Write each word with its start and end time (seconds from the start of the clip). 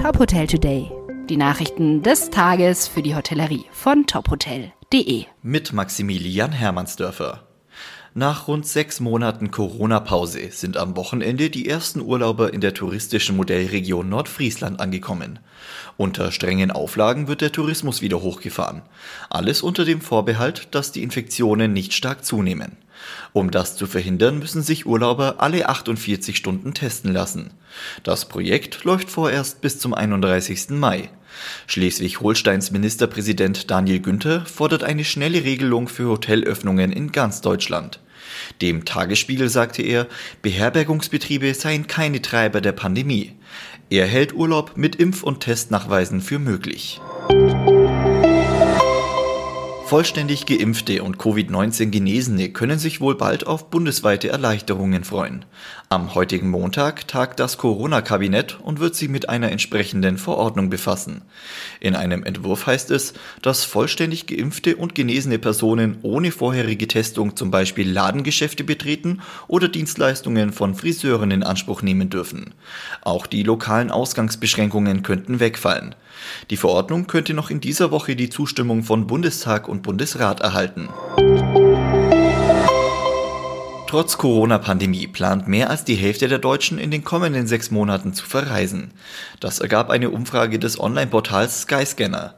Top 0.00 0.18
Hotel 0.18 0.46
Today. 0.46 0.90
Die 1.28 1.36
Nachrichten 1.36 2.02
des 2.02 2.30
Tages 2.30 2.88
für 2.88 3.02
die 3.02 3.14
Hotellerie 3.14 3.66
von 3.70 4.06
tophotel.de. 4.06 5.26
Mit 5.42 5.74
Maximilian 5.74 6.52
Hermannsdörfer. 6.52 7.42
Nach 8.14 8.48
rund 8.48 8.66
sechs 8.66 8.98
Monaten 8.98 9.50
Corona-Pause 9.50 10.52
sind 10.52 10.78
am 10.78 10.96
Wochenende 10.96 11.50
die 11.50 11.68
ersten 11.68 12.00
Urlauber 12.00 12.54
in 12.54 12.62
der 12.62 12.72
touristischen 12.72 13.36
Modellregion 13.36 14.08
Nordfriesland 14.08 14.80
angekommen. 14.80 15.38
Unter 15.98 16.32
strengen 16.32 16.70
Auflagen 16.70 17.28
wird 17.28 17.42
der 17.42 17.52
Tourismus 17.52 18.00
wieder 18.00 18.22
hochgefahren. 18.22 18.80
Alles 19.28 19.60
unter 19.60 19.84
dem 19.84 20.00
Vorbehalt, 20.00 20.68
dass 20.74 20.92
die 20.92 21.02
Infektionen 21.02 21.74
nicht 21.74 21.92
stark 21.92 22.24
zunehmen. 22.24 22.78
Um 23.32 23.50
das 23.50 23.76
zu 23.76 23.86
verhindern, 23.86 24.38
müssen 24.38 24.62
sich 24.62 24.86
Urlauber 24.86 25.36
alle 25.38 25.68
48 25.68 26.36
Stunden 26.36 26.74
testen 26.74 27.12
lassen. 27.12 27.52
Das 28.02 28.28
Projekt 28.28 28.84
läuft 28.84 29.10
vorerst 29.10 29.60
bis 29.60 29.78
zum 29.78 29.94
31. 29.94 30.70
Mai. 30.70 31.10
Schleswig-Holsteins 31.66 32.70
Ministerpräsident 32.70 33.70
Daniel 33.70 34.00
Günther 34.00 34.44
fordert 34.46 34.82
eine 34.84 35.04
schnelle 35.04 35.44
Regelung 35.44 35.88
für 35.88 36.08
Hotelöffnungen 36.08 36.92
in 36.92 37.12
ganz 37.12 37.40
Deutschland. 37.40 38.00
Dem 38.60 38.84
Tagesspiegel 38.84 39.48
sagte 39.48 39.82
er, 39.82 40.06
Beherbergungsbetriebe 40.42 41.54
seien 41.54 41.86
keine 41.86 42.22
Treiber 42.22 42.60
der 42.60 42.72
Pandemie. 42.72 43.32
Er 43.90 44.06
hält 44.06 44.34
Urlaub 44.34 44.76
mit 44.76 44.96
Impf- 44.96 45.24
und 45.24 45.40
Testnachweisen 45.40 46.20
für 46.20 46.38
möglich. 46.38 47.00
Vollständig 49.90 50.46
geimpfte 50.46 51.02
und 51.02 51.16
Covid-19 51.16 51.86
Genesene 51.86 52.50
können 52.50 52.78
sich 52.78 53.00
wohl 53.00 53.16
bald 53.16 53.48
auf 53.48 53.70
bundesweite 53.70 54.28
Erleichterungen 54.28 55.02
freuen. 55.02 55.44
Am 55.88 56.14
heutigen 56.14 56.48
Montag 56.48 57.08
tagt 57.08 57.40
das 57.40 57.58
Corona-Kabinett 57.58 58.60
und 58.60 58.78
wird 58.78 58.94
sich 58.94 59.08
mit 59.08 59.28
einer 59.28 59.50
entsprechenden 59.50 60.16
Verordnung 60.16 60.70
befassen. 60.70 61.22
In 61.80 61.96
einem 61.96 62.22
Entwurf 62.22 62.68
heißt 62.68 62.92
es, 62.92 63.14
dass 63.42 63.64
vollständig 63.64 64.28
geimpfte 64.28 64.76
und 64.76 64.94
genesene 64.94 65.40
Personen 65.40 65.98
ohne 66.02 66.30
vorherige 66.30 66.86
Testung 66.86 67.34
zum 67.34 67.50
Beispiel 67.50 67.90
Ladengeschäfte 67.90 68.62
betreten 68.62 69.20
oder 69.48 69.66
Dienstleistungen 69.66 70.52
von 70.52 70.76
Friseuren 70.76 71.32
in 71.32 71.42
Anspruch 71.42 71.82
nehmen 71.82 72.10
dürfen. 72.10 72.54
Auch 73.00 73.26
die 73.26 73.42
lokalen 73.42 73.90
Ausgangsbeschränkungen 73.90 75.02
könnten 75.02 75.40
wegfallen. 75.40 75.96
Die 76.50 76.56
Verordnung 76.56 77.06
könnte 77.06 77.34
noch 77.34 77.50
in 77.50 77.60
dieser 77.60 77.90
Woche 77.90 78.14
die 78.14 78.30
Zustimmung 78.30 78.82
von 78.82 79.06
Bundestag 79.06 79.68
und 79.68 79.79
Bundesrat 79.82 80.40
erhalten. 80.40 80.88
Trotz 83.90 84.18
Corona-Pandemie 84.18 85.08
plant 85.08 85.48
mehr 85.48 85.68
als 85.68 85.82
die 85.84 85.96
Hälfte 85.96 86.28
der 86.28 86.38
Deutschen 86.38 86.78
in 86.78 86.92
den 86.92 87.02
kommenden 87.02 87.48
sechs 87.48 87.72
Monaten 87.72 88.14
zu 88.14 88.24
verreisen. 88.24 88.92
Das 89.40 89.58
ergab 89.58 89.90
eine 89.90 90.10
Umfrage 90.10 90.60
des 90.60 90.78
Online-Portals 90.78 91.62
Skyscanner. 91.62 92.36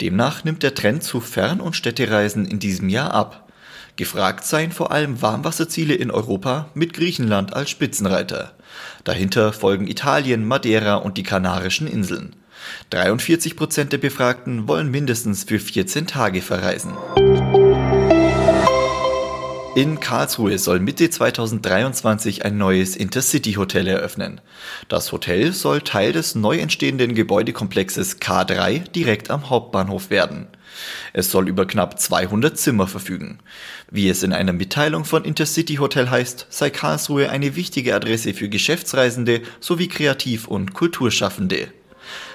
Demnach 0.00 0.44
nimmt 0.44 0.62
der 0.62 0.76
Trend 0.76 1.02
zu 1.02 1.20
Fern- 1.20 1.60
und 1.60 1.74
Städtereisen 1.74 2.44
in 2.46 2.60
diesem 2.60 2.88
Jahr 2.88 3.12
ab. 3.12 3.48
Gefragt 3.96 4.44
seien 4.44 4.70
vor 4.70 4.92
allem 4.92 5.20
Warmwasserziele 5.20 5.94
in 5.94 6.12
Europa 6.12 6.68
mit 6.74 6.92
Griechenland 6.92 7.52
als 7.52 7.70
Spitzenreiter. 7.70 8.52
Dahinter 9.02 9.52
folgen 9.52 9.88
Italien, 9.88 10.46
Madeira 10.46 10.94
und 10.94 11.18
die 11.18 11.24
Kanarischen 11.24 11.88
Inseln. 11.88 12.36
43 12.90 13.56
Prozent 13.56 13.92
der 13.92 13.98
Befragten 13.98 14.68
wollen 14.68 14.90
mindestens 14.90 15.44
für 15.44 15.58
14 15.58 16.06
Tage 16.06 16.42
verreisen. 16.42 16.92
In 19.74 20.00
Karlsruhe 20.00 20.58
soll 20.58 20.80
Mitte 20.80 21.08
2023 21.08 22.44
ein 22.44 22.58
neues 22.58 22.94
Intercity-Hotel 22.94 23.86
eröffnen. 23.86 24.42
Das 24.88 25.12
Hotel 25.12 25.54
soll 25.54 25.80
Teil 25.80 26.12
des 26.12 26.34
neu 26.34 26.58
entstehenden 26.58 27.14
Gebäudekomplexes 27.14 28.20
K3 28.20 28.90
direkt 28.90 29.30
am 29.30 29.48
Hauptbahnhof 29.48 30.10
werden. 30.10 30.48
Es 31.14 31.30
soll 31.30 31.48
über 31.48 31.66
knapp 31.66 31.98
200 31.98 32.58
Zimmer 32.58 32.86
verfügen. 32.86 33.38
Wie 33.90 34.10
es 34.10 34.22
in 34.22 34.34
einer 34.34 34.52
Mitteilung 34.52 35.06
von 35.06 35.24
Intercity 35.24 35.76
Hotel 35.76 36.10
heißt, 36.10 36.48
sei 36.50 36.68
Karlsruhe 36.68 37.30
eine 37.30 37.56
wichtige 37.56 37.94
Adresse 37.94 38.34
für 38.34 38.50
Geschäftsreisende 38.50 39.40
sowie 39.60 39.88
Kreativ- 39.88 40.48
und 40.48 40.74
Kulturschaffende. 40.74 41.68